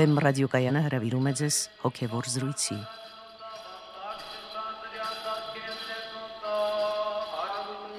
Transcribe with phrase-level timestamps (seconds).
[0.00, 2.76] Վեմ ռադիոկայանը հրավիրում է ձեզ հոգևոր զրույցի։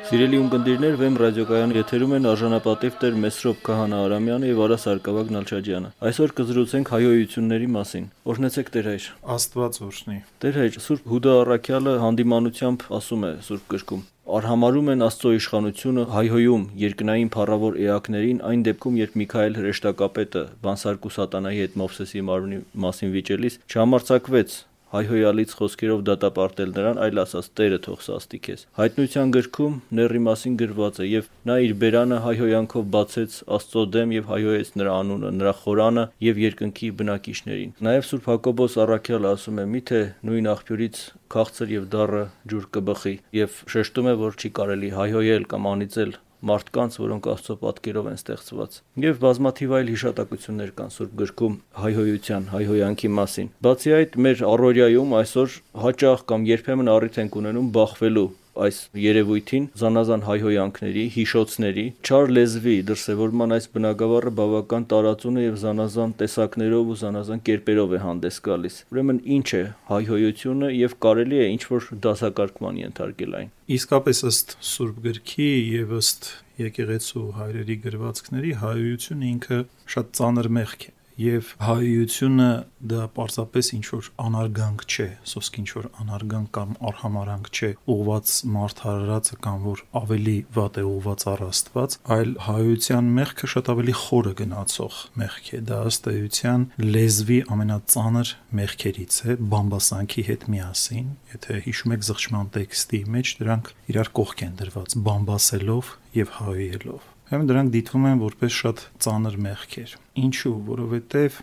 [0.09, 5.91] Սիրելի ունկնդիրներ, Վեմ ռադիոկայանի եթերում են արժանապատիվ Տեր Մեսրոպ Քահանա Արամյանը եւ Արա Սարգսակ Նալչաջյանը։
[6.09, 9.05] Այսօր կզրուցենք հայոյությունների մասին։ Օրհնեցեք Տեր հայր։
[9.37, 14.03] Աստված օրհնի։ Տեր հայր, Սուրբ Հուդա Առաքյալը հանդիմանությամբ ասում է Սուրբ գրքում.
[14.31, 21.59] Արհամարում են Աստծո իշխանությունը հայհոյում երկնային փառավոր էակներին այն դեպքում, երբ Միքայել հրեշտակապետը բանսարկու սատանայի
[21.65, 24.55] հետ Մովսեսի մարմնի մասին վիճելիս չհամարցակվեց
[24.91, 27.49] հայհոյալից խոսքերով դատապարտել նրան, այլ ասաց.
[27.57, 32.85] «Տերը թող սաստի քեզ»։ Հայտնության գրքում ների մասին գրված է, եւ նա իր բերանը հայհոյանքով
[32.95, 38.79] բացեց Աստծո դեմ եւ հայհոյեց նրա անունը, նրա խորանը եւ երկնքի բնակիչներին։ Նաեւ Սուրբ Հակոբոս
[38.85, 39.65] Առաքյալը ասում է.
[39.75, 45.47] «Միթե նույն աղբյուրից քաղցր եւ դառը ջուր կբխի» եւ շեշտում է, որ չի կարելի հայհոյել
[45.51, 46.13] կամ անիծել
[46.49, 53.11] մարդկանց, որոնք Աստծո պատկերով են ստեղծված։ Եվ բազմաթիվ այլ հիշատակություններ կան Սուրբ գրքում հայհոյության, հայհոյանքի
[53.21, 58.29] մասին։ Բացի այդ, մեր առօրյայում այսօր հաճախ կամ երբեմն առիթ ենք ունենում բախվելու
[58.65, 66.15] այս երևույթին զանազան հայհոյանքների, հիշոցների, չար լեզվի դրսևորման այս բնագավառը բավական տարածուն է եւ զանազան
[66.21, 71.63] տեսակներով ու զանազան կերպերով է հանդես գալիս։ Ուրեմն ինչ է հայհոյությունը եւ կարելի է ինչ
[71.71, 79.61] որ դասակարգման ենթարկել այն։ Իսկապես ըստ Սուրբ գրքի եւ ըստ եկեղեցու հայրերի գրվածքների հայհոյությունը ինքը
[79.95, 82.49] շատ ծանր մեղք է եւ հայությունը
[82.91, 89.37] դա պարզապես ինչ որ անարգանք չէ, սոսկ ինչ որ անարգանք կամ արհամարանք չէ, ուղված մարդարարածը
[89.45, 94.99] կամ որ ավելի վատ է ուղված առ Աստված, այլ հայության մեղքը շատ ավելի խորը գնացող
[95.21, 102.07] մեղք է, դա ըստ էության լեզվի ամենածանր մեղքերից է, բամբասանքի հետ միասին, եթե հիշում եք
[102.11, 108.21] զղջման տեքստի մեջ դրանք իրար կողք են դրված բամբասելով եւ հայելով Հəm դրանք դիտվում են
[108.21, 111.37] որպես շատ ծանր մեղքեր։ Ինչու, որովհետև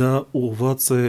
[0.00, 1.00] դա ուղված է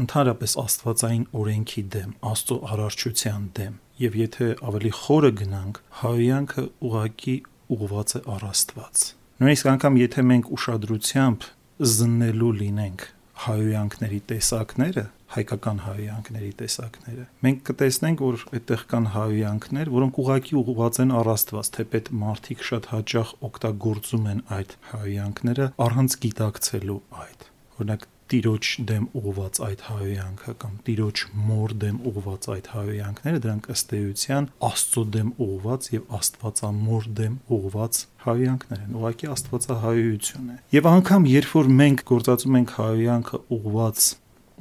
[0.00, 3.74] ընդհանրապես աստվածային օրենքի դեմ, Աստծո արարչության դեմ։
[4.04, 7.36] Եվ եթե ավելի խորը գնանք, հայյանքը ուղակի
[7.76, 9.04] ուղված է առ Աստված։
[9.44, 11.46] Նույնիսկ անգամ եթե մենք ուշադրությամբ
[11.94, 13.06] զննելու լինենք
[13.44, 21.14] հայոյանքների տեսակները, հայկական հայոյանքների տեսակները։ Մենք կտեսնենք, որ այդտեղ կան հայոյանքներ, որոնք ուղակի ուղղված են
[21.20, 28.68] առ Աստված, թեպետ մարդիկ շատ հաճախ օգտագործում են այդ հայոյանքները առանց գիտակցելու այդ։ Օրինակ տիրոջ
[28.88, 35.04] դեմ ուղված այդ հայոյանքը կամ տիրոջ մոր դեմ ուղված այդ հայոյանքները դրանք ըստ էության Աստծո
[35.16, 41.72] դեմ ուղված եւ Աստվածամոր դեմ ուղված հայոյանքներ են ուղղակի Աստվածահայություն է եւ անգամ երբ որ
[41.84, 44.08] մենք գործածում ենք հայոյանքը ուղված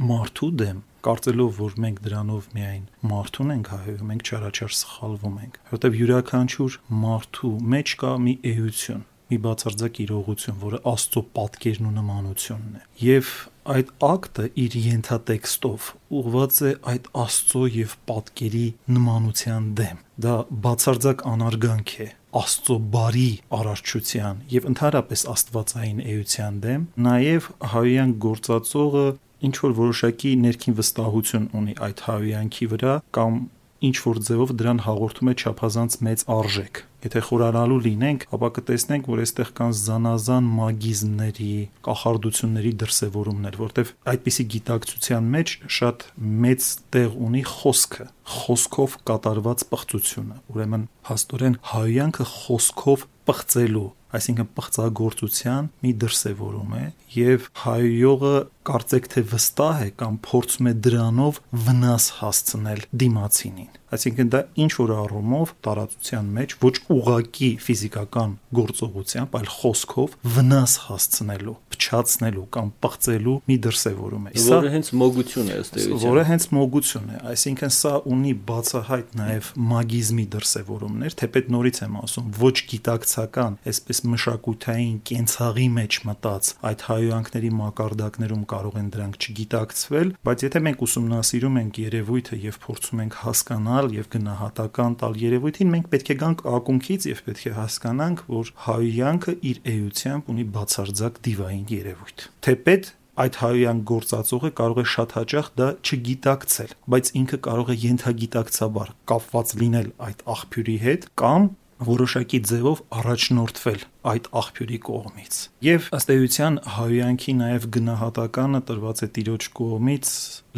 [0.01, 5.97] մարդու դեմ, կարծելով, որ մենք դրանով միայն մարդուն ենք հայում, մենք չարաչար սխալվում ենք, որովհետև
[5.99, 12.81] յուրաքանչյուր մարդու մեջ կա մի էություն, մի բացարձակ իրողություն, որը Աստծո պատկերն ու նմանությունն է։
[13.03, 13.29] Եվ
[13.73, 15.87] այդ ակտը իր ենթատեքստով
[16.19, 18.65] ուղված է այդ Աստծո եւ պատկերի
[18.97, 27.49] նմանության դեմ։ Դա բացարձակ անարգանք է Աստծո բարի արարչության եւ ընդհանրապես Աստվածային էության դեմ, նաեւ
[27.73, 29.05] հայոյան գործածողը
[29.47, 33.43] ինչ որ որոշակի ներքին վստահություն ունի այդ հավյանքի վրա կամ
[33.83, 39.21] ինչ որ ձևով դրան հաղորդում է չափազանց մեծ արժեք։ Եթե խորանալու լինենք, ապա կտեսնենք, որ
[39.23, 41.55] այստեղ կան զանազան մագիզմների,
[41.87, 46.05] կախարդությունների դրսևորումներ, որտեվ այդպիսի գիտակցության մեջ շատ
[46.45, 55.94] մեծ տեղ ունի խոսքը, խոսքով կատարված պղծությունը։ Ուրեմն հաստորեն հայյանքը խոսքով պղծելու այսինքն պղծագործության մի
[56.03, 56.84] դրսևորում է
[57.18, 58.34] եւ հայողը
[58.69, 64.93] կարծեք թե վստահ է կամ փորձում է դրանով վնաս հասցնել դիմացինին այսինքն դա ինչ որ
[65.03, 73.57] առումով տարածության մեջ ոչ ուղակի ֆիզիկական գործողությամբ, այլ խոսքով վնաս հասցնելու, փչացնելու կամ պղծելու մի
[73.63, 77.93] դրսևորում է։ Սա որը հենց մոգություն է ըստ էության։ Որը հենց մոգություն է, այսինքն սա
[78.13, 85.99] ունի բացահայտ նաև մագիզմի դրսևորումներ, թեպետ նորից եմ ասում, ոչ գիտակցական, այսպես մշակութային կենցաղի մեջ
[86.09, 92.59] մտած այդ հայոյանքների մակարդակներում կարող են դրանք չգիտակցվել, բայց եթե մենք ուսումնասիրում ենք երևույթը եւ
[92.63, 97.53] փորձում ենք հասկանալ եւ գնահատական տալ երևույթին, մենք պետք է գանք ակունքից եւ պետք է
[97.59, 104.85] հասկանանք, որ հայոյանքը իր էությամբ ունի բացարձակ դիվային երևույթ։ Թեպետ այդ հայոյան գործածողը կարող է
[104.94, 111.46] շատ հաճախ դա չգիտակցել, բայց ինքը կարող է ենթագիտակցաբար կապված լինել այդ աղբյուրի հետ կամ
[111.88, 113.84] որոշակի ձևով առաջնորդվել
[114.14, 115.38] այդ աղբյուրի կողմից։
[115.68, 120.09] Եվ ըստ էության հայոյանքի նաև գնահատականը տրված է տիրոջ կողմից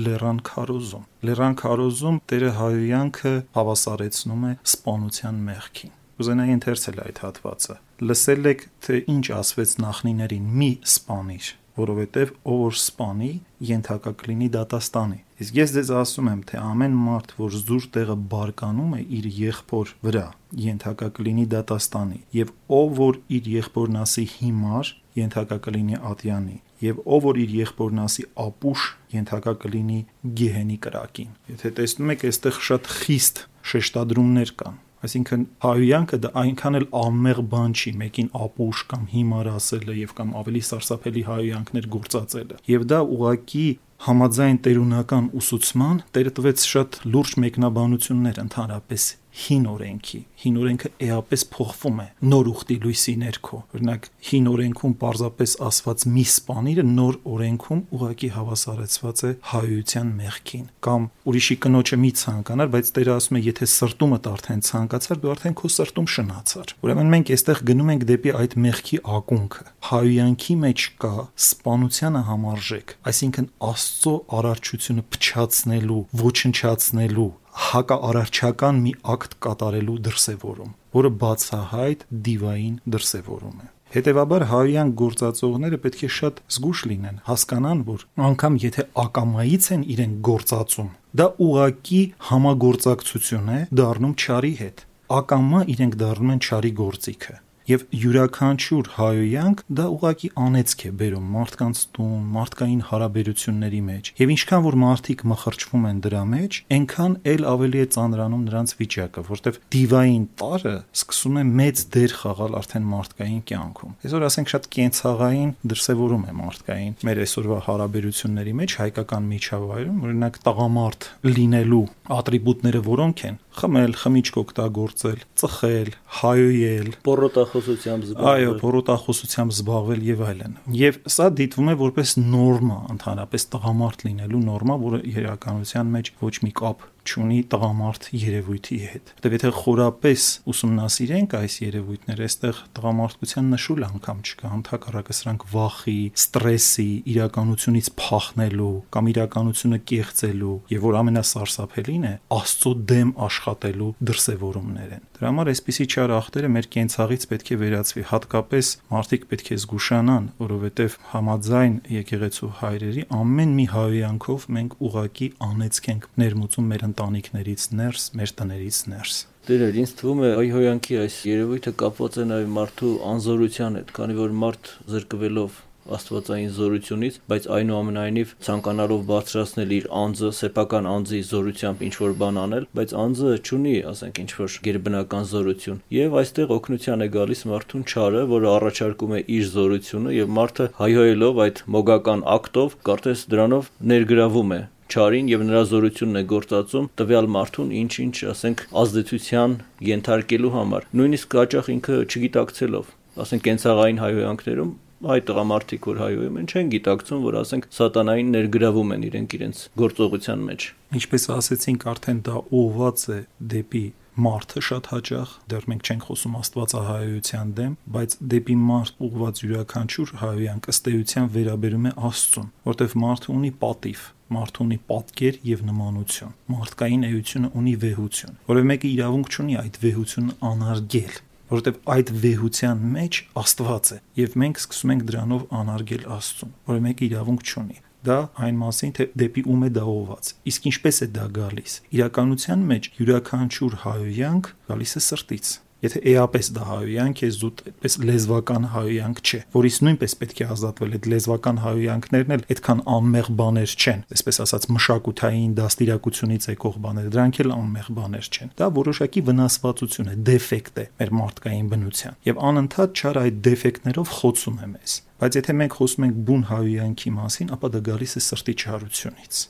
[0.06, 7.76] Լեռան քարոզում։ Լեռան քարոզում Տերը հայոյանքը հավասարեցնում է սպանության մեղքին։ Կուզենայի ընթերցել այդ հատվածը։
[8.08, 13.32] Լսել եք, թե ինչ ասվեց նախնիներին՝ մի սպանիր։ որովհետև ով որ սպանի,
[13.70, 18.94] ենթակա կլինի դատաստանի։ Իսկ ես ձեզ ասում եմ, թե ամեն մարդ, որ զուր տեղը բարկանում
[18.96, 20.28] է իր եղբոր վրա,
[20.66, 27.28] ենթակա կլինի դատաստանի, եւ ով որ իր եղբորն ասի հիմար, ենթակա կլինի ատյանի, եւ ով
[27.28, 30.00] որ իր եղբորն ասի ապուշ, ենթակա կլինի
[30.40, 33.46] գեհենի կրակին։ Եթե տեսնում եք, այստեղ շատ խիստ
[33.76, 39.96] շեշտադրումներ կան Այսինքն հայոյանքը դա այնքան էլ ամեղ բան չի, մեկին ապուշ կամ հիմար ասելը
[40.00, 43.66] եւ կամ ավելի սարսափելի հայոյանքներ գործածելը։ Եվ դա ուղակի
[44.06, 49.06] համաձայն տերունական ուսուցման տերը տվեց շատ լուրջ մեկնաբանություններ ընդհանրապես
[49.36, 55.56] հին օրենքի։ Հին օրենքը էապես փոխվում է նոր ուխտի լույսի ներքո։ Օրինակ հին օրենքում պարզապես
[55.66, 62.72] ասված մի սպանիրը նոր օրենքում ուղակի հավասարեցված է հայության մեղքին։ Կամ ուրիշի կնոջը մի ցանկանար,
[62.76, 67.32] բայց Տերը ասում է, եթե սրտումդ արդեն ցանկացար, դու արդեն քո սրտում շնացար։ Ուրեմն մենք
[67.36, 71.14] այստեղ գնում ենք դեպի այդ մեղքի ակունքը։ Հայյանքի մեջ կա
[71.46, 82.76] սպանությանը համարժեք, այսինքն Աստծո արարչությունը փչացնելու, ոչնչացնելու հակաարարչական մի ակտ կատարելու դրսևորում, որը բացահայտ դիվային
[82.96, 89.70] դրսևորում է։ Հետևաբար հայյան գործածողները պետք է շատ զգուշ լինեն, հասկանան, որ անգամ եթե ակամայից
[89.76, 90.92] են իրեն գործածում,
[91.22, 94.86] դա ուղակի համագործակցություն է դառնում ճարի հետ։
[95.16, 97.36] Ակամա իրենք դառնում են ճարի գործիքը
[97.66, 104.66] եւ յուրաքանչյուր հայոյանք դա ուղակի անեծք է բերում մարդկանց տուն, մարդկային հարաբերությունների մեջ։ Եվ ինչքան
[104.66, 110.26] որ մարդիկ մխրճվում են դրա մեջ, այնքան էլ ավելի է ծանրանում նրանց վիճակը, որտեվ դիվային
[110.46, 116.36] տարը սկսում է մեծ դեր խաղալ արդեն մարդկային կյանքում։ Այսօր ասենք շատ կենցաղային դրսևորում է
[116.46, 121.84] մարդկային մեր այսօրվա հարաբերությունների մեջ հայկական միջավայրում, օրինակ տղամարդ լինելու
[122.16, 130.58] ատրիբուտները որոնք են խմել, խմիչք օգտագործել, ծխել, հայոյել, պորոտախոսությամբ զբաղվել։ Այո, պորոտախոսությամբ զբաղվել եւ այլն։
[130.80, 136.54] Եվ սա դիտվում է որպես նորմա, ընդհանրապես տղամարդ լինելու նորմա, որը իրականության մեջ ոչ մի
[136.62, 144.20] կապ չունի տղամարդ երևույթի հետ։ Որտեւ եթե խորապես ուսումնասիրենք այս երևույթները, այստեղ տղամարդկության նշულ անգամ
[144.26, 152.72] չկա, ընդհակառակը սրանք վախի, ստրեսի, իրականությունից փախնելու կամ իրականությունը կեղծելու եւ որ ամենասարսափելին է, Աստծո
[152.90, 158.72] դեմ աշխատելու դրսևորումներ են։ Դրա համար այսպիսի չար ախտերը մեր կենցաղից պետք է վերացվի, հատկապես
[158.92, 166.10] մարդիկ պետք է զգուշանան, որովհետև համաձայն եկեղեցու հայրերի ամեն մի հայոյանքով մենք ուղակի անեծք ենք
[166.26, 169.16] ներմուծում մեր ընտանիքներից ներս, մեր տներից ներս։
[169.46, 174.16] Դերեր, ինձ թվում է այ հոյանքի այս երևույթը կապված է նաև մարդու անզորության հետ, քանի
[174.24, 181.94] որ մարդ զրկվելով աստվածային զորությունից, բայց այնուամենայնիվ ցանկանալով բարձրացնել իր անձը, սեփական անձի զորությամբ ինչ
[182.02, 187.10] որ բան անել, բայց անձը չունի, ասենք, ինչ որ գերբնական զորություն։ Եվ այստեղ օգնության է
[187.16, 193.28] գալիս մարդուն չարը, որը առաջարկում է իր զորությունը եւ մարդը հայհոյելով այդ մոգական ակտով, կարծես
[193.36, 194.62] դրանով ներգրավում է
[194.94, 199.58] ճարին եւ նրա զորությունն է գործածում տվյալ մարդուն ինչ-ինչ, ասենք, ազդեցության
[199.90, 202.90] ենթարկելու համար։ Նույնիսկ հաճախ ինքը չգիտակցելով,
[203.26, 204.74] ասենք, կենցաղային հայհոյանքներում
[205.06, 210.46] այ տղամարդիկ որ հայոյում են չեն գիտակցում որ ասենք սատանային ներգրավում են իրենք իրենց գործողության
[210.50, 210.68] մեջ
[211.00, 213.20] ինչպես ասեցինք արդեն դա ուղված է
[213.54, 213.84] դեպի
[214.16, 220.62] մարդը շատ հաճախ դեռ մենք չենք խոսում աստվածահայության դեմ, բայց դեպի մարդ ուղված յուրաքանչյուր հայոյան
[220.72, 224.06] ըստեյության վերաբերում է Աստծուն, որտեվ մարդը ունի պատիվ,
[224.36, 230.38] մարդը ունի պատկեր եւ նմանություն։ Մարդկային էությունը ունի վեհություն, որովհետեւ մեկը իրավունք չունի այդ վեհությունը
[230.50, 231.16] անարգել
[231.46, 237.06] որովհետև այդ վեհության մեջ Աստված է եւ մենք սկսում ենք դրանով անարգել Աստծուն, որը մեկը
[237.06, 241.26] իրավունք չունի դա այն մասին թե դեպի ում է դա ուղված իսկ ինչպես է դա
[241.38, 245.54] գալիս իրականության մեջ յուրաքանչյուր հայոյանք գալիս է սրտից
[245.84, 250.96] Եթե էապես դա հայոյանք է, զուտ այդպես լեզվական հայոյանք չէ, որից նույնպես պետք է ազատվել
[250.96, 257.40] այդ լեզվական հայոյանքներն էլ այդքան անմեղ բաներ չեն, այսպես ասած մշակութային դաստիարակությունից եկող բաներ, դրանք
[257.44, 262.96] էլ անմեղ բաներ չեն։ Դա որոշակի վնասվածություն է, դեֆեկտ է մեր մարդկային բնության։ Եվ անընդհատ
[262.96, 267.72] չար այդ դեֆեկտներով խոցում է մեզ։ Բայց եթե մենք խոսում ենք բուն հայոյանքի մասին, ապա
[267.76, 269.44] դա գալիս է սրտի չարությունից։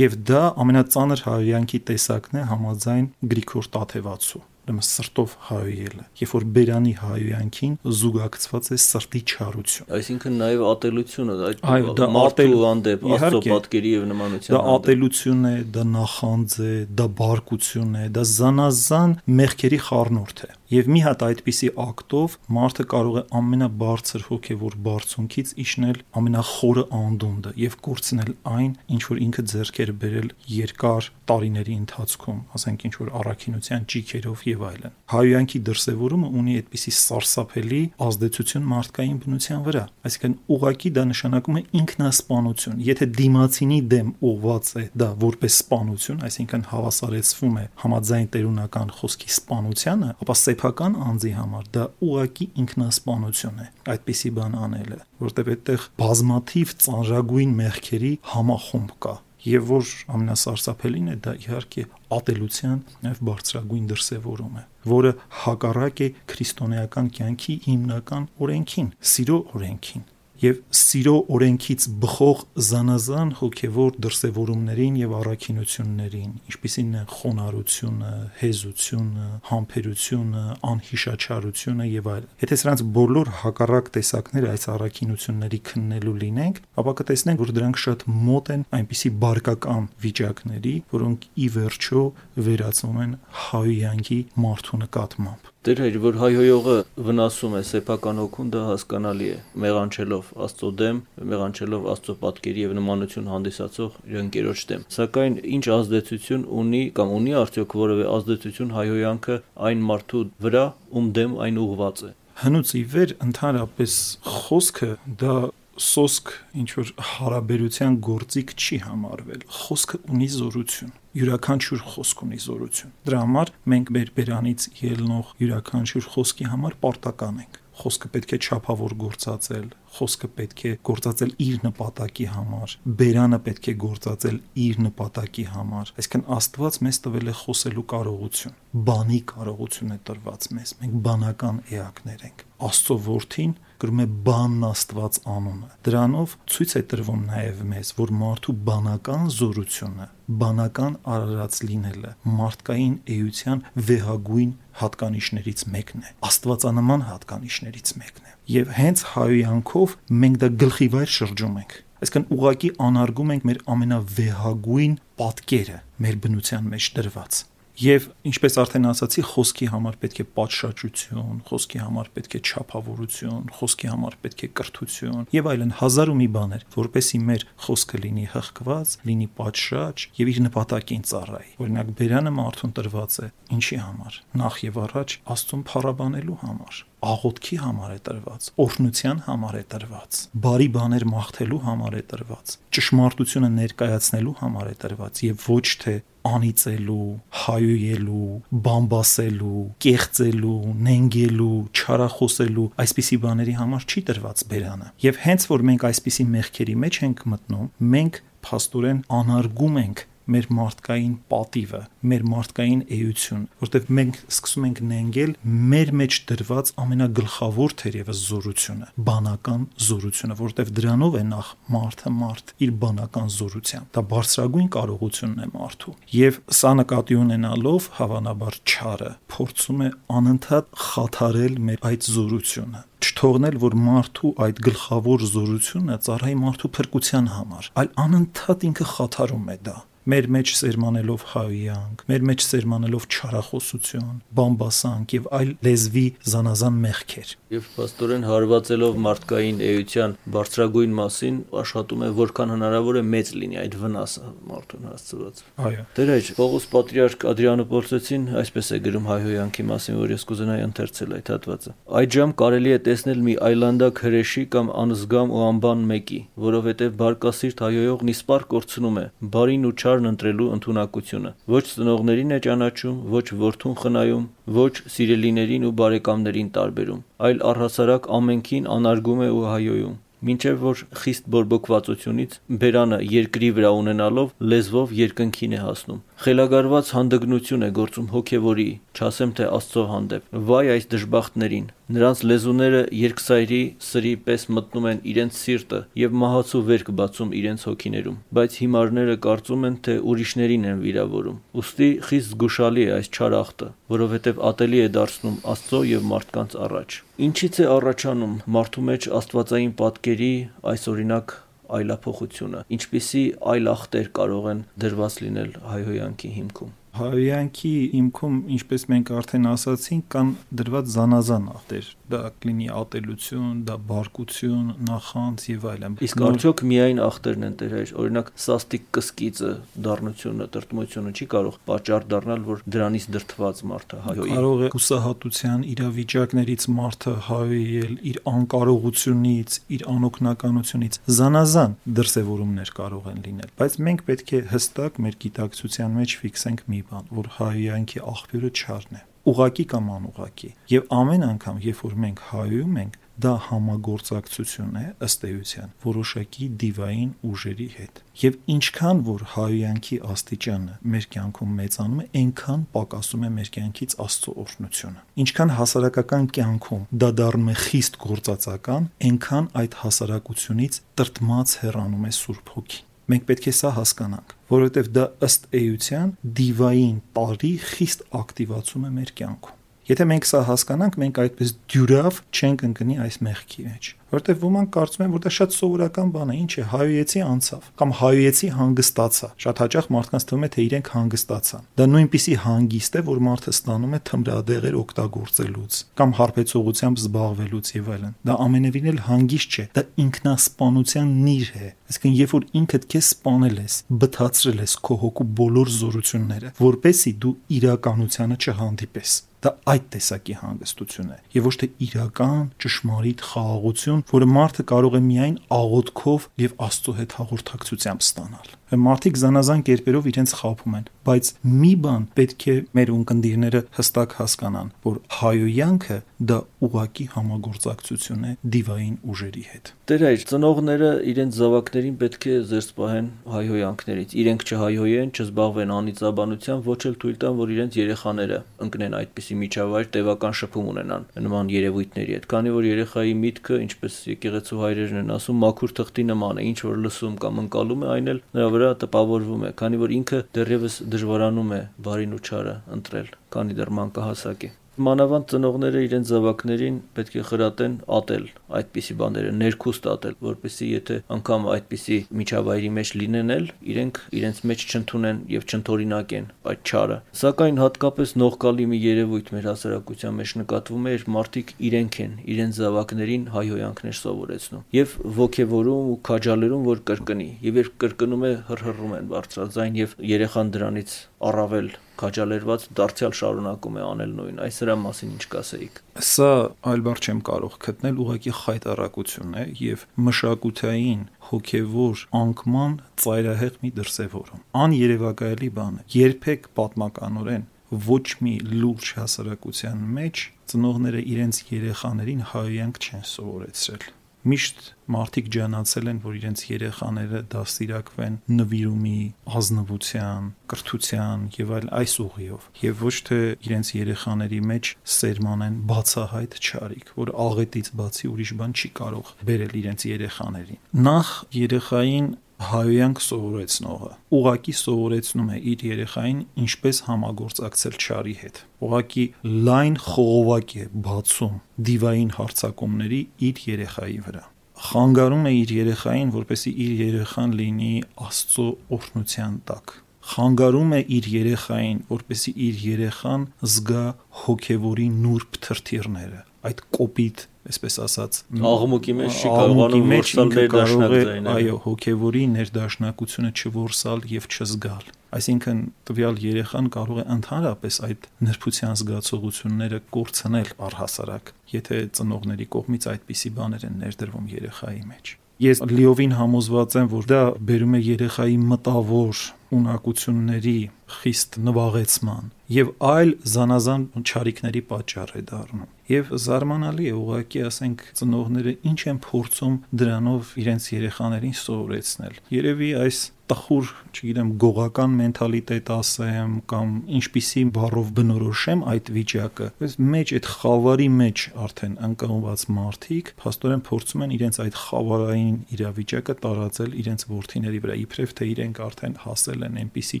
[0.00, 6.92] Եվ դա ամենածանր հայոյանքի տեսակն է համաձայն Գրիգոր Տաթևացու ուրեմն սրտով հայոյելը, երբ որ բերանի
[7.00, 14.54] հայոյանքին զուգակցված է սրտի չարություն։ Այսինքն նաև ատելությունը, այդ մարդու հանդեպ աստծո պատկերի եւ նմանության։
[14.54, 20.86] Դա ատելություն է, դա նախանձ է, դա բարկություն է, դա զանազան մեղքերի խառնուրդ է։ Եվ
[20.86, 28.30] մի հատ այդպիսի ակտով մարդը կարող է ամենաբարձր հոգևոր բարձունքից իջնել ամենախորը անդունդը եւ կորցնել
[28.54, 34.62] այն, ինչ որ ինքը ձեռքեր բերել երկար տարիների ընթացքում, ասենք ինչ որ առաքինության ճիքերով եւ
[34.70, 41.62] այլն։ Հայոյանքի դրսևորումը ունի այդպիսի սարսափելի ազդեցություն մարդկային բնության վրա։ Այսինքն ուղակի դա նշանակում է
[41.80, 49.30] ինքնասպանություն։ Եթե դիմացինի դեմ ուղված է դա որպես սպանություն, այսինքն հավասարեցվում է համաձայն տերունական խոսքի
[49.40, 56.74] սպանությանը, ապա սեփական անձի համար դա ուղակի ինքնասպանություն է։ Այդպիսի բան անելը, որտեղ այդտեղ բազմաթիվ
[56.84, 61.86] ծանրագույն մեղքերի համախումբ կա եւ որ ամենասարսափելին է դա իհարկե
[62.18, 65.12] ատելության նաեւ բարձրագույն դրսևորում է որը
[65.46, 70.04] հակառակ է քրիստոնեական կյանքի հիմնական օրենքին սիրո օրենքին
[70.40, 81.88] եւ սիրո օրենքից բխող զանազան հոգեվոր դրսևորումներին եւ առաքինություններին, ինչպիսին է խոնարհությունը, հեզությունը, համբերությունը, անհիշաչարությունը
[81.90, 87.84] եւ այլն։ Եթե սրանց բոլոր հակառակ տեսակները այս առաքինությունների քննելու լինենք, ապա կտեսնենք, որ դրանք
[87.84, 92.04] շատ մոտ են այնպիսի բարկական վիճակների, որոնք ի վերջո
[92.48, 93.16] վերածվում են
[93.50, 96.74] հայոյանքի մարդու նկատմամբ։ Դեր էր, որ հայհոյողը
[97.04, 101.02] վնասում է սեփական հոգուն, դա հասկանալի է, մեղանչելով Աստծո դեմ,
[101.32, 107.36] մեղանչելով Աստծո պատկերի եւ նմանություն հանդիսացող իր ընկերոջ դեմ։ Սակայն ինչ ազդեցություն ունի կամ ունի
[107.44, 109.38] արդյոք որևէ ազդեցություն հայհոյանքը
[109.68, 113.94] այն մարդու վրա, ում դեմ այն ուղված է։ Հնուց ի վեր ընդհանրապես
[114.40, 115.36] խոսքը դա
[115.80, 123.22] սոսկ ինչ որ հարաբերության գործիք չի համարվել խոսքը ունի զորություն յուրաքանչյուր խոսք ունի զորություն դրա
[123.24, 129.68] համար մենք մեր բերանից ելնող յուրաքանչյուր խոսքի համար պարտական ենք խոսքը պետք է չափավոր գործածել,
[129.96, 136.26] խոսքը պետք է գործածել իր նպատակի համար, բերանը պետք է գործածել իր նպատակի համար։ Այսինքն
[136.36, 138.58] Աստված մեզ տվել է խոսելու կարողություն,
[138.90, 145.18] բանի կարողություն է տրված մեզ։ Մենք բանական էակներ ենք։ Աստծո որդին գրում է բանն Աստված
[145.34, 150.08] անունը։ Դրանով ցույց է տրվում նաև մեզ, որ մարդու բանական զորությունը,
[150.40, 159.06] բանական արարած լինելը մարդկային էության վեհագույն հատկանիշներից մեկն է, աստվածանման հատկանիշներից մեկն է։ Եվ հենց
[159.14, 166.70] հայոյանքով մենք դա գլխիվայր շրջում ենք այսինքն ուղակի անարգում ենք մեր ամենավեհագույն պատկերը մեր բնության
[166.72, 167.40] մեջ դրված
[167.80, 173.90] Եվ ինչպես արդեն ասացի, խոսքի համար պետք է պատշաճություն, խոսքի համար պետք է չափավորություն, խոսքի
[173.92, 178.94] համար պետք է կրթություն եւ այլն հազար ու մի բաներ, որպեսի մեր խոսքը լինի հղկված,
[179.08, 184.80] լինի պատշաճ եւ իր նպատակին ծառայի։ Օրինակ, բերանը մարդուն տրված է ինչի համար։ Նախ եւ
[184.84, 191.60] առաջ Աստծուն փառաբանելու համար աղոթքի համար է տրված, օրհնության համար է տրված, բարի բաներ մաղթելու
[191.64, 195.94] համար է տրված, ճշմարտությունը ներկայացնելու համար է տրված եւ ոչ թե
[196.30, 197.08] անիծելու,
[197.40, 198.32] հայոյելու,
[198.66, 200.58] բամբասելու, կեղծելու,
[200.90, 207.00] նենգելու, չարախոսելու այսպիսի բաների համար չի տրված բերանը։ Եվ հենց որ մենք այսպիսի մեղքերի մեջ
[207.08, 210.04] ենք մտնում, մենք փաստորեն անարգում ենք
[210.34, 215.32] մեր մարդկային պատիվը, մեր մարդկային էություն, որտեղ մենք սկսում ենք նենգել
[215.70, 222.74] մեր մեջ դրված ամենագլխավոր թերևս զորությունը, բանական զորությունը, որտեղ դրանով է նախ մարդը մարդ իր
[222.84, 229.90] բանական զորությամբ։ Դա բարձրագույն կարողությունն է մարդու։ Եվ սա նկատի ունենալով հավանաբար չարը փորձում է
[230.20, 237.70] անընդհատ խաթարել մեր այդ զորությունը չթողնել որ մարդու այդ գլխավոր զորությունը ծառայի մարդու փրկության համար,
[237.80, 239.76] այլ անընդհատ ինքը խաթարում է դա
[240.08, 247.66] մեր մեջ սերմանելով հայյանք, մեր մեջ սերմանելով չարախոսություն, բամբասանք եւ այլ լեզվի զանազան մեղքեր։ Եվ
[247.84, 254.24] աստորեն հարվածելով մարդկային էության բարձրագույն մասին աշխատում է որքան հնարավոր է մեծ լինի այդ վնասը
[254.50, 260.26] մարդուն հասցված։ Այո։ Դեր այջ Պողոս Պատրիարք Ադրիանոպոլսեցին այսպես է գրում հայհոյանքի մասին, որ ես
[260.30, 265.42] կուզենայի ընթերցել այդ հատվածը։ Այդ ժամ կարելի է տեսնել մի այլանդակ հրեշի կամ անզգամ ու
[265.50, 269.04] անբան մեկի, որովհետև բարկասիրտ հայոյողն իսպար կորցնում է,
[269.34, 274.26] բարին ու չար ճանաչարն ընտրելու ընտունակությունը։ Ոչ ծնողներին է ճանաչում, ոչ որդուն խնայում,
[274.58, 281.28] ոչ սիրելիներին ու բարեկամներին տարբերում, այլ առհասարակ ամենքին անարգում է ու հայոյում մինչև որ խիստ
[281.32, 288.68] բորբոքվածությունից բերանը երկրի վրա ունենալով լեզվով երկնքին է հասնում։ Խելագարված հանդգնություն է գործում հոգևորի,
[289.00, 295.38] չասեմ թե Աստծո հանդեպ։ Վայ այս դժբախտներին։ Նրանց լեզուները երկսայրի սրի պես մտնում են իրենց
[295.40, 301.40] սիրտը եւ մահացու վերք բացում իրենց հոգիներում, բայց հիմարները կարծում են, թե ուրիշներին են վիրավորում։
[301.58, 306.98] Ոստի խիստ զգուշալի է այս չար ախտը, որովհետեւ ատելի է դարձնում Աստծո եւ մարդկանց առաջ։
[307.26, 310.34] Ինչից է առաջանում մարդու մեջ աստվածային պատկերի
[310.70, 311.38] այս օրինակ
[311.80, 319.48] այլափոխությունը, ինչպիսի այլ ախտեր կարող են դրված լինել հայհոյանքի հիմքում։ Հայոյանքի հիմքում, ինչպես մենք արդեն
[319.50, 326.62] ասացինք, կան դրված զանազան ախտեր։ Դա կլինի ատելություն, դա բարկություն, նախանց եւ այլն։ Իսկ արդյոք
[326.70, 329.52] միայն ախտերն են դեր, օրինակ սաստիկ կսկիծը,
[329.86, 336.66] դառնությունը, տրտմությունը չի կարող պատճառ դառնալ, որ դրանից դրթված մարդը հայոյի։ Կարող է հուսահատության իրավիճակներից
[336.80, 344.42] մարդը հայոյել իր անկարողությունից, իր անօքնականությունից զանազան դրսևորումներ կարող են լինել, բայց մենք պետք է
[344.54, 350.50] հստակ մեր գիտակցության մեջ ֆիքսենք մի բան, որ հայոյանքի աղբյուրը չարն է ուղակի կամ անուղակի
[350.72, 357.10] եւ ամեն անգամ երբ որ մենք հայում ենք դա համագործակցություն է ըստ էության որոշակի դիվային
[357.30, 363.50] ուժերի հետ եւ ինչքան որ հայոյանքի աստիճանը մեր կյանքում մեծանում է այնքան պակասում է մեր
[363.60, 371.58] կյանքից աստծո օրհնությունը ինչքան հասարակական կյանքում դա դառնում է խիստ գործածական այնքան այդ հասարակությունից տրտմած
[371.64, 377.52] հեռանում է սուրբ հոգին Մենք պետք է սա հասկանանք, որովհետև դա ըստ էության դիվային տարի
[377.70, 379.56] խիստ ակտիվացում է մեր կյանքում։
[379.90, 385.04] Եթե մենք սա հասկանանք, մենք այդպես դյուրավ չենք ընկնի այս մեղքի մեջ որտեվ ոմանք կարծում
[385.04, 389.62] են, որ դա շատ սովորական բան է, ինչ է, հայոյեցի անցավ կամ հայոյեցի հանգստացա։ Շատ
[389.64, 394.00] հաճախ մարդկանց թվում է, թե իրենք հանգստացան։ Դա նույնպիսի հանգիստ է, որ մարդը ստանում է
[394.10, 401.50] թմրադեղեր օգտագործելուց կամ հարբեցողությամբ զբաղվելուց եւ այլն։ Դա ամենևին էլ հանգիստ չէ, դա ինքնասպանության նիր
[401.60, 407.12] է։ Այսինքն, երբ որ ինքդ քեզ սպանել ես, բթացրել ես քո հոգու բոլոր զորությունները, որպեսի
[407.24, 414.30] դու իրականությանը չհանդիպես դա այդ տեսակի հանգստություն է եւ ոչ թե իրական ճշմարիտ խաղաղություն, որը
[414.36, 420.76] մարդը կարող է միայն աղոթքով եւ Աստծո հետ հաղորդակցությամբ ստանալ մարդիկ զանազան կերպերով իրենց խափում
[420.78, 425.98] են, բայց մի բան պետք է մեր ունկնդիրները հստակ հասկանան, որ հայոյանքը
[426.30, 432.68] դա ուղակի համագործակցություն է դիվային ուժերի հետ։ Տեր այր ծնողները իրենց զավակներին պետք է զերծ
[432.76, 439.38] պահեն հայոյանքներից։ Իրենք չհայոյեն, չզբաղվեն անիծաբանությամբ, ոչ էլ թույլ տան, որ իրենց երեխաները ընկնեն այդպիսի
[439.40, 445.14] միջավայր, տևական շփում ունենան նման երևույթների հետ, քանի որ երեխայի միտքը, ինչպես եկեղեցու հայրերն են
[445.16, 448.70] ասում, մաքուր թղթի նման է, ինչ որ լսում կամ ընկալում է, այն էլ նրա վրա
[448.84, 454.50] տպավորվում է, քանի որ ինքը դեռևս դժվարանում է բարին ու չարը ընտրել, քանի դեռ մանկահասակ
[454.50, 458.24] է մանավանդ ծնողները իրենց զավակներին պետք է խրատեն ատել
[458.60, 464.64] այդպիսի բաները, ներքուստ ատել, որպեսզի եթե անգամ այդպիսի միջավայրի մեջ լինեն էլ, իրենք իրենց մեջ
[464.70, 470.94] չընդունեն եւ չընթորինակեն այդ չարը։ Սակայն հատկապես նողկալի մի երևույթ մեր հասարակության մեջ նկատվում է,
[471.20, 477.76] մարդիկ իրենք են իրենց զավակներին հայհոյանքներ սովորեցնում եւ ողքեվորում ու քաջալերում, որ կրկնի։ Եվ երբ
[477.82, 480.96] կրկնում է, հրհրում են բարձրաձայն եւ երեխան դրանից
[481.30, 486.30] առավել քաջալերված դարձյալ շարունակում է անել նույն։ Այս դրա մասին ինչ կասեիք։ Սա
[486.70, 494.44] այլ բառ չեմ կարող գտնել, ուղղակի խայտարակություն է եւ մշակութային հոգևոր անկման ծայրահեղ մի դրսևորում։
[494.64, 503.04] Աներևակայելի բան է։ Երբեք պատմականորեն ոչ մի լուրջ հասարակության մեջ ծնողները իրենց երեխաներին հայոյանք չեն
[503.14, 503.90] սովորեցրել
[504.30, 509.00] միշտ մարդիկ ջանացել են, որ իրենց երեխաները դաստիարակվեն նվիրումի,
[509.40, 516.92] ազնվության, կրթության եւ այլ այս ուղիով եւ ոչ թե իրենց երեխաների մեջ սերմանեն բացահայտ չարիք,
[517.00, 523.92] որ աղետից բացի ուրիշ բան չի կարող բերել իրենց երեխաներին։ Նախ երեխային հայոյանք սովորեցնողը.
[524.16, 529.04] Ուղակի սովորեցնում է իր երեխային ինչպես համագործակցել չարի հետ ուղակի
[529.48, 531.36] լայն խողովակ է բացում
[531.68, 533.00] դիվային հարցակումների
[533.30, 534.24] իր երեխայի վրա
[534.60, 537.70] խանգարում է իր երեխային որպեսի իր երեխան լինի
[538.06, 539.72] աստծո օրհնության տակ
[540.10, 543.24] խանգարում է իր երեխային որպեսի իր երեխան
[543.54, 543.84] զգա
[544.24, 548.16] հոգևորի նուրբ թրթիռները այդ կոպիտ այսպես ասած
[548.50, 556.20] աղմուկի մեջ չի կարողանում որսալ ներդաշնակ ձայնել այո հոգևորի ներդաշնակությունը չորսալ եւ չզգալ այսինքն տվյալ
[556.24, 563.80] երեխան կարող է ընդհանրապես այդ նրբության զգացողությունները կորցնել առհասարակ եթե ծնողների կողմից այդպիսի բաներ են
[563.84, 569.20] ներդրվում երեխայի մեջ ես լիովին համոզված եմ որ դա բերում է երեխայի մտավոր
[569.56, 570.58] ունակությունների
[570.98, 578.56] խիստ նվաղեցման եւ այլ զանազան ճարիքների պատճառ է դառնում։ Եվ զարմանալի է ուղղակի, ասենք, ծնողները
[578.70, 583.00] ինչ են փորձում դրանով իրենց երեխաներին սովորեցնել։ Երևի այս
[583.30, 590.88] տխուր, չգիտեմ, գողական մենթալիտետ ասեմ կամ ինչպիսի բառով բնորոշեմ այդ վիճակը, այս մեջ այդ խավարի
[590.96, 597.76] մեջ արդեն ընկնված մարդիկ փաստորեն փորձում են իրենց այդ խավարային իրավիճակը տարածել իրենց ворթիների վրա,
[597.86, 600.00] իբրև թե իրենք արդեն հասել են այնպիսի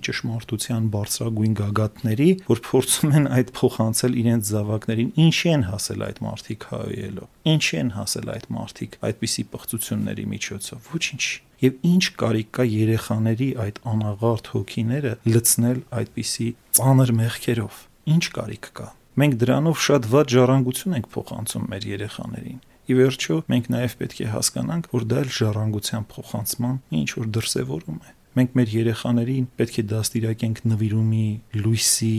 [0.10, 6.66] ճշմարտության բարձրագույն գագաթների, որ փորձում են այդ փոխանցել իրենց զավակներին, ինչի են հասել այդ մարդիկ
[6.70, 11.24] հայելով։ Ինչի են հասել այդ մարդիկ այդպիսի պղծությունների միջոցով։ Ոչինչ
[11.60, 16.48] եւ ինչ կարիք կա երեխաների այդ անաղարտ հոգիները լցնել այդպիսի
[16.80, 18.88] ծանր մեղքերով։ Ինչ կարիք կա։
[19.20, 24.28] Մենք դրանով շատ վատ ժառանգություն ենք փոխանցում մեր երեխաներին։ Ի վերջո, մենք նաև պետք է
[24.34, 29.82] հասկանանք, որ դա էլ ժառանգության փոխանցման ինչ որ դրսևորում է։ Մենք մեր երեխաներին պետք է
[29.90, 31.24] դաստիարակենք նվիրումի,
[31.64, 32.10] լույսի,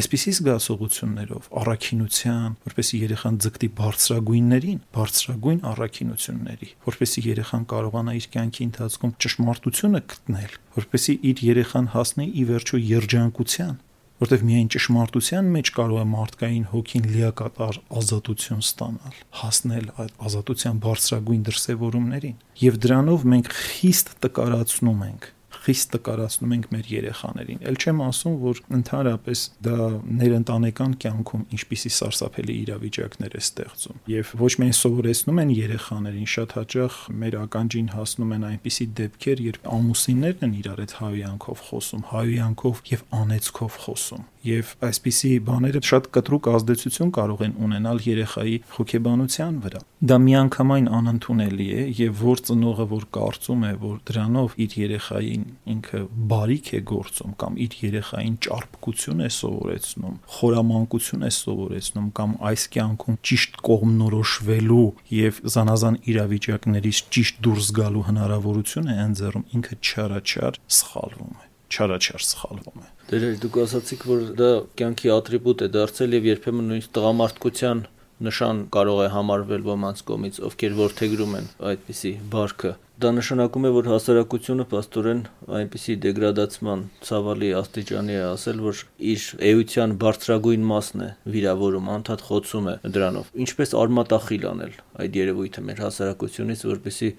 [0.00, 9.14] այսպիսի զգացողություններով, առաքինության, որպեսզի երեխան ձգտի բարձրագույններին, բարձրագույն առաքինությունների, որպեսզի երեխան կարողանա իր կյանքի ընթացքում
[9.22, 13.74] ճշմարտությունը գտնել, որպեսզի իր երեխան հասնի ի վերջո երջանկության,
[14.20, 21.44] որտեղ միայն ճշմարտության մեջ կարող է մարդկային հոգին լիակատար ազատություն ստանալ, հասնել այդ ազատության բարձրագույն
[21.48, 25.30] դրսևորումներին։ Եվ դրանով մենք խիստ տկարացնում ենք
[25.64, 29.88] խիստ տկարացնում ենք մեր երեխաներին։ Էլ չեմ ասում, որ ընդհանրապես դա
[30.20, 36.98] ներընտանեկան կյանքում ինչպիսի սարսափելի իրավիճակներ է ստեղծում։ Եվ ոչ միայն սովորեցնում են երեխաներին, շատ հաճախ
[37.20, 43.06] մեր ականջին հասնում են այնպիսի դեպքեր, երբ ամուսիններն են իրար հետ հայյանքով խոսում, հայյանքով եւ
[43.20, 50.16] անեծքով խոսում եւ այսպիսի բաները շատ կտրուկ ազդեցություն կարող են ունենալ երեխայի հոգեբանության վրա։ Դա
[50.24, 55.44] միանգամայն անընդունելի է եւ որ ծնողը որ կարծում է, որ դրանով իր երեխային
[55.74, 62.64] ինքը բարիք է գործում կամ իր երեխային ճարպկություն է սովորեցնում, խորամանկություն է սովորեցնում կամ այս
[62.76, 64.88] կյանքում ճիշտ կողմնորոշվելու
[65.20, 72.82] եւ զանազան իրավիճակներից ճիշտ դուրս գալու հնարավորություն է ընձեռում, ինքը չարաչար սխալվում է չարաչար սխալվում
[72.82, 77.82] է։ Դեր դուք ասացիք, որ դա կյանքի ատրիբուտ է դարձել եւ երբեմն նույնիսկ տղամարդկության
[78.26, 83.86] նշան կարող է համարվել ոմանց կողմից, ովքեր որթեգրում են այդպիսի բարքը։ Դա նշանակում է, որ
[83.88, 85.20] հասարակությունը աստորեն
[85.56, 88.82] այնպիսի դեգրադացման ցավալի աստիճանի է ասել, որ
[89.12, 95.64] իր էության բարձրագույն մասն է վիրավորում, անդադ խոցում է դրանով։ Ինչպես արմատախիլ անել այդ երևույթը
[95.70, 97.10] մեր հասարակությունից, որպեսի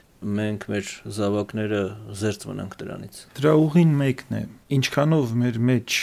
[0.42, 1.82] մենք մեր զավակները
[2.22, 4.44] զերծ մնանք դրանից։ Դրա ուղին մեկն է։
[4.78, 6.00] Ինչքանով մեր մեջ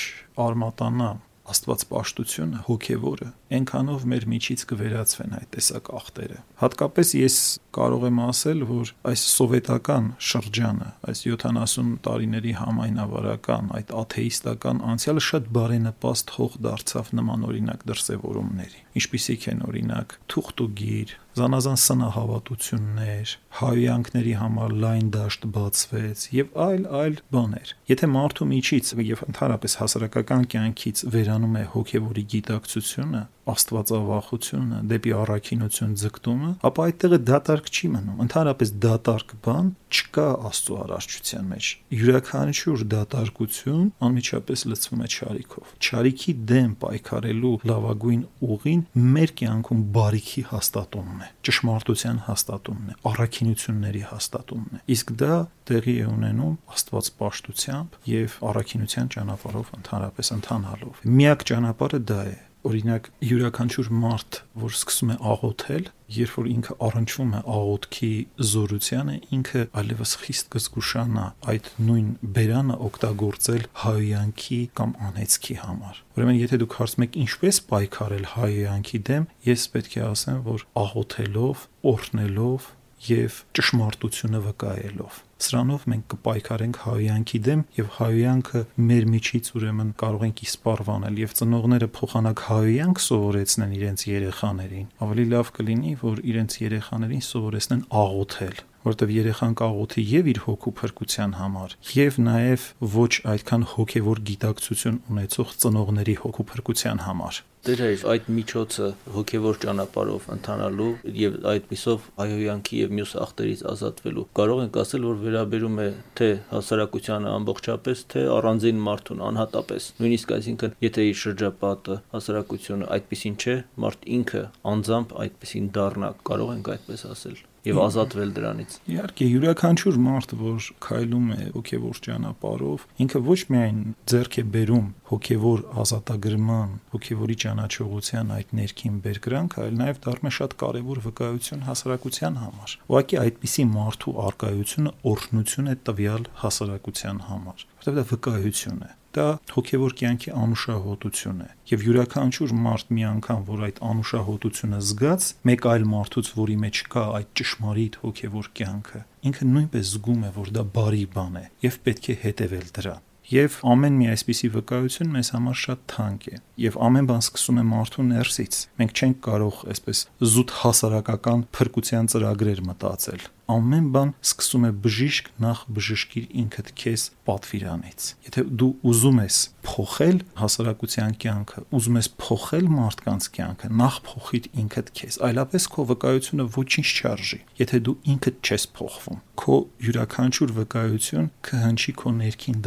[0.49, 1.11] արմատանա
[1.49, 7.37] Աստված պաշտությունը, հոգևորը, այնքանով մեր միջից կվերածվեն այդ տեսակ ախտերը։ Հատկապես ես
[7.79, 15.49] կարող եմ ասել, որ այս սովետական շրջանը, այս 70 տարիների համայնավարական, այդ աթեիստական անցյալը շատ
[15.57, 25.45] բարենպաստ հող դարձավ նմանօրինակ դրսևորումների։ Ինչպիսիք են օրինակ թուղթուգիր, զանազան սնահավատություններ, հայյանքների համար լայն դաշտ
[25.55, 32.25] բացվեց եւ այլ այլ բաներ։ Եթե մարդու միջից եւ ընդհանրապես հասարակական կյանքից վերանում է հոգեվորի
[32.33, 40.79] գիտակցությունը, աստվածավախությունը, դեպի առաքինություն ձգտումը, ապա այդտեղը դատարկ չի մնում։ Ընդհանրապես դատարկ բան չկա Աստծո
[40.85, 48.83] արարչության մեջ։ Յուրաքանչյուր դատարկություն անմիջապես լցվում է ճարիքով։ Ճարիքի դեմ պայքարելու լավագույն ուղին
[49.19, 56.07] մեր կյանքում բարիքի հաստատումն է, ճշմարտության հաստատումն է, առաքինությունների հաստատումն է։ Իսկ դա տեղի է
[56.09, 62.37] ունենում Աստված պաշտությամբ եւ առաքինության ճանապարհով ընդհանրապես ընթանալով։ Միակ ճանապարհը դա է
[62.69, 68.11] օրինակ յուրաքանչյուր մարդ, որ սկսում է աղոթել, երբ որ ինքը առնչվում է աղոթքի
[68.49, 76.61] զորությանը, ինքը այլևս խիստ կզգուշանա այդ նույն բերանը օգտագործել հայյանքի կամ անեծքի համար։ Ուրեմն, եթե
[76.65, 82.75] դուք հարցում եք ինչպես պայքարել հայյանքի դեմ, ես պետք է ասեմ, որ աղոթելով, օրհնելով
[83.09, 90.43] եւ ճշմարտությունը վկայելով Սրանով մենք կպայքարենք հայյանքի դեմ եւ հայյանքը մեր միջից ուրեմն կարող ենք
[90.49, 97.87] իսպառվանել եւ ծնողները փոխանակ հայյանք սովորեցնեն իրենց երեխաներին։ Ավելի լավ կլինի, որ իրենց երեխաներին սովորեցնեն
[98.03, 102.67] աղոթել որտեվ երեխան կաղոթի եւ իր հոգու փրկության համար եւ նաեւ
[102.99, 110.27] ոչ այդքան հոգեվոր գիտակցություն ունեցող ծնողների հոգու փրկության համար դեր է այդ միջոցը հոգեվոր ճանապարհով
[110.35, 115.89] ընթանալու եւ այդ միսով հայոյանքի եւ մյուս ախտերից ազատվելու կարող ենք ասել որ վերաբերում է
[116.21, 123.59] թե հասարակությանը ամբողջապես թե առանձին մարդուն անհատապես նույնիսկ այսինքն եթե իր շրջապատը հասարակությունը այդպեսին չէ
[123.85, 130.35] մարդ ինքը անձամբ այդպեսին դառնա կարող ենք այդպես ասել եւ ազատվել դրանից։ Իհարկե, յուրաքանչյուր մարդ,
[130.43, 133.81] որ քայլում է հոգեվոր ճանապարհով, ինքը ոչ միայն
[134.13, 140.57] ձեռք է բերում հոգեվոր ազատագրման, հոգեվորի ճանաչողության այդ ներքին բերկրանք, այլ նաեւ դառնում է շատ
[140.63, 148.07] կարեւոր վկայություն հասարակության համար։ Ուղղակի այդպիսի մարդու արկայությունը օրհնություն է տվյալ հասարակության համար, որտեղ դա
[148.13, 154.81] վկայություն է դա հոգևոր կյանքի անուշահոտություն է եւ յուրաքանչյուր մարդ մի անգամ որ այդ անուշահոտությունը
[154.89, 159.03] զգաց մեկ այլ մարդուց որի մեջ կա այդ ճշմարիտ հոգևոր կյանքը
[159.33, 163.57] ինքը նույնպես զգում է որ դա բարի բան է եւ պետք է հետեւել դրան Եվ
[163.69, 168.07] ամեն մի այսպիսի վկայություն մեզ համար շատ թանկ է։ Եվ ամեն բան սկսում է մարդու
[168.09, 175.29] ներսից։ Մենք չենք կարող այսպես զուտ հասարակական փրկության ծրագրեր մտածել ամեն բան սկսում է բժիշկ
[175.41, 179.39] նախ բժշկիր ինքդ քեզ պատվիրանից եթե դու ուզում ես
[179.69, 186.47] փոխել հասարակության կյանքը ուզում ես փոխել մարդկանց կյանքը նախ փոխիր ինքդ քեզ այլապես քո վկայությունը
[186.59, 189.57] ոչինչ չարժի եթե դու ինքդ չես փոխվում քո
[189.89, 192.61] յուրաքանչյուր վկայություն կհնչի քո ներքին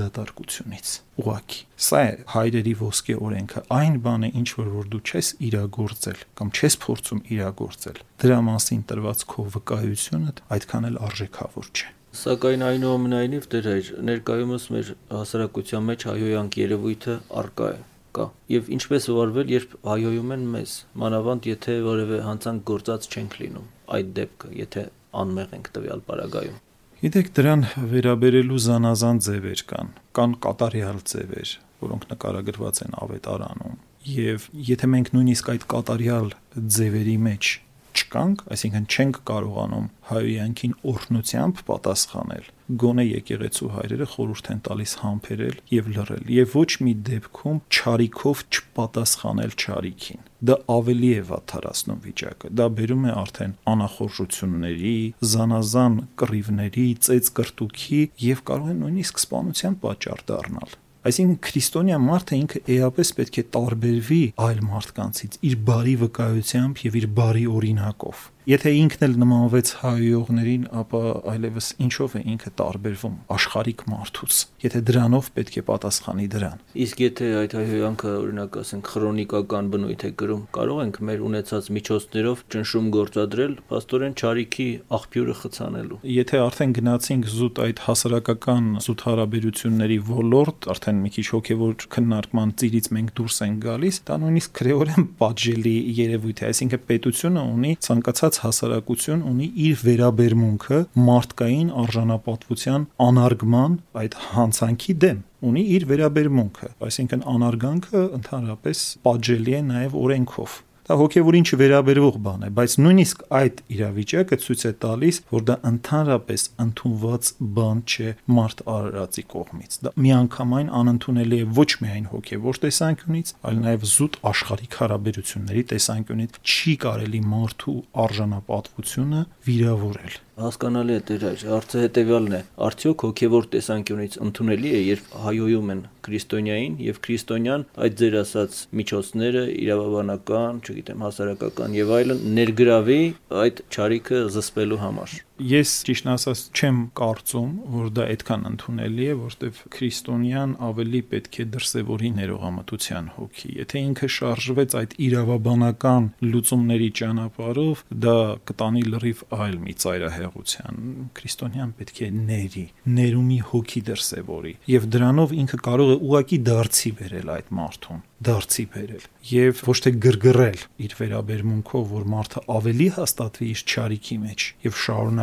[0.52, 0.90] դատարկությունից
[1.22, 6.52] ուղակի սա է հայրերի ոսկե օրենքը այն բանը ինչ որ որ դու չես իրագործել կամ
[6.52, 11.90] չես փորձում իրագործել դրա մասին տրված քո վկայությունը այդքան էլ արժեքավոր չէ
[12.22, 17.78] Սակայն այնուամենայնիվ դեր հայր ներկայումս մեր հասարակության մեջ հայոյանք երևույթը արկա է
[18.18, 23.72] կա եւ ինչպես վարվել երբ հայոյում են մեզ մանավանդ եթե որևէ հանցանք գործած չենք լինում
[23.96, 24.84] այդ դեպքը եթե
[25.22, 26.60] անմեղ ենք տվյալ պարագայում
[27.02, 33.80] Գիտեք, դրան վերաբերելու զանազան ձևեր կան, կան կատարյալ ձևեր, որոնք նկարագրված են ավետարանում։
[34.12, 36.30] Եվ եթե մենք նույնիսկ այդ կատարյալ
[36.78, 37.50] ձևերի մեջ
[37.98, 42.46] չկանք, այսինքն չենք կարողանում հայոյանքին օրհնությամբ պատասխանել,
[42.82, 49.56] գոնե եկեղեցու հայրերը խորհուրդ են տալիս համբերել եւ լռել եւ ոչ մի դեպքում ճարիքով չպատասխանել
[49.64, 54.96] ճարիքին դա ավելի է վատթարացնում վիճակը դա բերում է արդեն անախորժությունների
[55.32, 62.60] զանազան կռիվների ծեծ կրտուքի եւ կարող է նույնիսկ սպանության պատճառ դառնալ Այսինքն քրիստոնյա մարդը ինքը
[62.76, 69.04] էապես պետք է տարբերվի այլ մարդկանցից իր բարի վկայությամբ եւ իր բարի օրինակով։ Եթե ինքն
[69.06, 71.00] էլ նմանվեց հայողներին, ապա
[71.30, 77.28] այլևս ինչով է ինքը տարբերվում աշխարհիկ մարդուց։ Եթե դրանով պետք է պատասխանի դրան։ Իսկ եթե
[77.42, 83.54] այդ հայհոյանքը օրինակ ասենք քրոնիկական բնույթ է կրում, կարող ենք մեր ունեցած միջոցներով ճնշում գործադրել
[83.78, 91.14] աստորեն ճարիքի աղբյուրը խցանելու։ Եթե արդեն գնացինք զուտ այդ հասարակական զուտ հարաբերությունների ոլորտ, արդեն մի
[91.14, 96.86] քիչ հոգևոր քննարկման ծիրից մենք դուրս ենք գալիս, դա նույնիսկ քրեորեն պատժելի երևույթ է, այսինքն
[96.92, 105.64] պետությունը ունի ցանկացած ցանկացած հասարակություն ունի իր վերաբերմունքը մարդկային արժանապատվության անարգման այդ հանցանքի դեմ ունի
[105.76, 110.58] իր վերաբերմունքը այսինքն անարգանքը ընդհանրապես պատժելի է նաև օրենքով
[110.92, 116.44] Դա հոգևորին չվերաբերվող բան է, բայց նույնիսկ այդ իրավիճակը ցույց է տալիս, որ դա ընդհանրապես
[116.64, 123.62] ընդունված բան չէ մարդ արարածի կողմից։ Դա միանգամայն անընդունելի է ոչ միայն հոգևոր տեսանկյունից, այլ
[123.62, 131.82] նաև զուտ աշխարհիկ հարաբերությունների տեսանկյունից չի կարելի մարդու արժանապատվությունը վիրավորել հասկանալի է դեր այր հարցը
[131.82, 132.42] հետեւյալն է.
[132.68, 139.44] արդյոք հոգևոր տեսանկյունից ընդունելի է երբ հայոյում են քրիստոնյային եւ քրիստոնյան այդ ձեր ասած միջոցները
[139.66, 143.02] իրավաբանական, չգիտեմ, հասարակական եւ այլն ներգրավի
[143.44, 149.62] այդ ճարիքը զսպելու համար Ես ճիշտ ասած չեմ կարծում, որ դա այդքան ընդունելի է, որտեվ
[149.74, 158.16] քրիստոնյան ավելի պետք է դրսևորի ներողամտության հոգի։ Եթե ինքը շարժվեց այդ իրավաբանական լուծումների ճանապարհով, դա
[158.52, 160.86] կտանի լրիվ այլ մի ծայրահեղության։
[161.18, 162.66] Քրիստոնյան պետք է ների,
[163.02, 169.06] ներումի հոգի դրսևորի, եւ դրանով ինքը կարող է ուղակի դարձի բերել այդ մարդուն դարձի բերել
[169.32, 174.76] եւ ոչ թե գրգռել իր վերաբերմունքով, որ մարդը ավելի հաստատվի իր ճարիքի մեջ եւ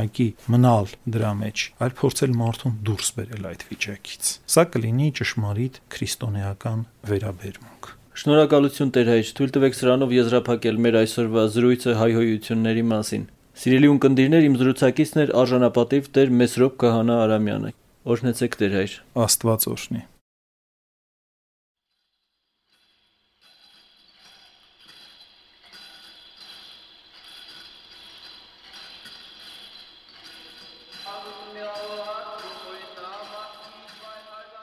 [0.09, 6.81] շարունակի մնալ դրա մեջ, այլ փորձել մարդուն դուրս բերել այդ վիճակից։ Սա կլինի ճշմարիտ քրիստոնեական
[7.09, 13.25] վերաբերմունք։ Շնորհակալություն Տեր հայր, թույլ տվեք սրանով եզրափակել մեր այսօրվա զրույցը հայհոյությունների մասին։
[13.59, 17.75] Սիրելի ունկնդիրներ, իմ զրուցակիցն էր արժանապատիվ Տեր Մեսրոպ Քահանա Արամյանը։
[18.09, 20.07] Օրհնեցեք Տեր հայր։ Աստված օրհնի։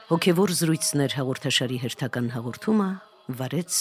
[0.06, 2.86] Հոգևոր զրույցներ հաղորդաշարի հերթական հաղորդումը
[3.40, 3.78] վարեց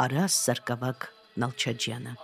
[0.00, 1.06] Արաս Սարգսակ
[1.44, 2.14] Նալչաջյանը։